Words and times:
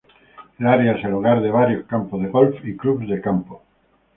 El 0.57 0.65
área 0.65 0.93
es 0.93 1.05
el 1.05 1.13
hogar 1.13 1.41
de 1.43 1.51
varios 1.51 1.85
campos 1.85 2.23
de 2.23 2.29
golf 2.29 2.65
y 2.65 2.75
clubes 2.75 3.07
de 3.07 3.21
campo. 3.21 3.61